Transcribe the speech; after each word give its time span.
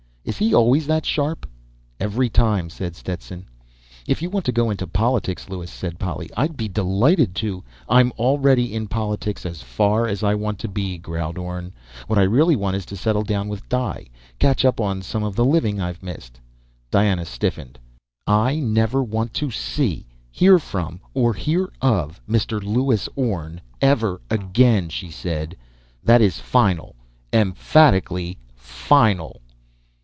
"Is 0.23 0.37
he 0.37 0.53
always 0.53 0.85
that 0.85 1.03
sharp?" 1.03 1.49
"Every 1.99 2.29
time," 2.29 2.69
said 2.69 2.95
Stetson. 2.95 3.47
"If 4.07 4.21
you 4.21 4.29
want 4.29 4.45
to 4.45 4.51
go 4.51 4.69
into 4.69 4.85
politics, 4.85 5.49
Lewis," 5.49 5.71
said 5.71 5.97
Polly, 5.97 6.29
"I'd 6.37 6.55
be 6.55 6.67
delighted 6.69 7.33
to" 7.37 7.63
"I'm 7.89 8.11
already 8.19 8.73
in 8.73 8.87
politics 8.87 9.47
as 9.47 9.63
far 9.63 10.05
as 10.07 10.21
I 10.23 10.35
want 10.35 10.59
to 10.59 10.67
be," 10.67 10.99
growled 10.99 11.39
Orne. 11.39 11.73
"What 12.05 12.19
I 12.19 12.21
really 12.21 12.55
want 12.55 12.75
is 12.75 12.85
to 12.87 12.95
settle 12.95 13.23
down 13.23 13.49
with 13.49 13.67
Di, 13.67 14.05
catch 14.37 14.63
up 14.63 14.79
on 14.79 15.01
some 15.01 15.23
of 15.23 15.35
the 15.35 15.43
living 15.43 15.81
I've 15.81 16.03
missed." 16.03 16.39
Diana 16.91 17.25
stiffened. 17.25 17.79
"I 18.27 18.59
never 18.59 19.01
want 19.03 19.33
to 19.33 19.49
see, 19.49 20.05
hear 20.31 20.59
from 20.59 21.01
or 21.15 21.33
hear 21.33 21.73
of 21.81 22.21
Mr. 22.29 22.61
Lewis 22.63 23.09
Orne 23.15 23.59
ever 23.81 24.21
again!" 24.29 24.87
she 24.87 25.09
said. 25.09 25.57
"That 26.03 26.21
is 26.21 26.39
final, 26.39 26.95
emphatically 27.33 28.37
final!" 28.55 29.41